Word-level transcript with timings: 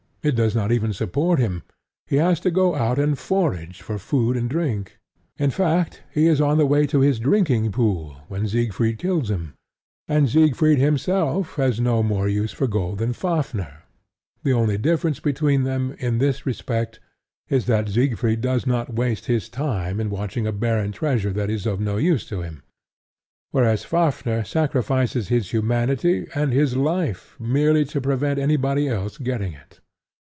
It 0.23 0.35
does 0.35 0.53
not 0.55 0.71
even 0.71 0.93
support 0.93 1.39
him: 1.39 1.63
he 2.05 2.17
has 2.17 2.39
to 2.41 2.51
go 2.51 2.75
out 2.75 2.99
and 2.99 3.17
forage 3.17 3.81
for 3.81 3.97
food 3.97 4.37
and 4.37 4.47
drink. 4.47 4.99
In 5.39 5.49
fact, 5.49 6.03
he 6.13 6.27
is 6.27 6.39
on 6.39 6.59
the 6.59 6.65
way 6.67 6.85
to 6.93 6.99
his 6.99 7.17
drinking 7.17 7.71
pool 7.71 8.17
when 8.27 8.47
Siegfried 8.47 8.99
kills 8.99 9.31
him. 9.31 9.55
And 10.07 10.29
Siegfried 10.29 10.77
himself 10.77 11.55
has 11.55 11.79
no 11.79 12.03
more 12.03 12.27
use 12.29 12.51
for 12.51 12.67
gold 12.67 12.99
than 12.99 13.13
Fafnir: 13.13 13.81
the 14.43 14.53
only 14.53 14.77
difference 14.77 15.19
between 15.19 15.63
them 15.63 15.95
in 15.97 16.19
this 16.19 16.45
respect 16.45 16.99
is 17.49 17.65
that 17.65 17.89
Siegfried 17.89 18.41
does 18.41 18.67
not 18.67 18.93
waste 18.93 19.25
his 19.25 19.49
time 19.49 19.99
in 19.99 20.11
watching 20.11 20.45
a 20.45 20.51
barren 20.51 20.91
treasure 20.91 21.33
that 21.33 21.49
is 21.49 21.65
no 21.65 21.97
use 21.97 22.27
to 22.27 22.43
him, 22.43 22.61
whereas 23.49 23.83
Fafnir 23.83 24.43
sacrifices 24.45 25.29
his 25.29 25.49
humanity 25.51 26.27
and 26.35 26.53
his 26.53 26.77
life 26.77 27.35
merely 27.39 27.83
to 27.85 27.99
prevent 27.99 28.37
anybody 28.37 28.87
else 28.87 29.17
getting 29.17 29.53
it. 29.53 29.79